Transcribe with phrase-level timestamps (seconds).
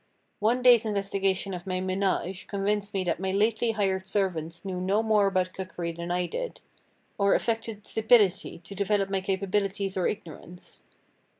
[0.39, 5.03] One day's investigation of my ménage convinced me that my lately hired servants knew no
[5.03, 6.59] more about cookery than I did,
[7.19, 10.85] or affected stupidity to develop my capabilities or ignorance.